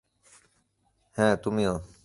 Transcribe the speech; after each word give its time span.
হ্যাঁ, 1.17 1.35
তুমিও। 1.35 1.73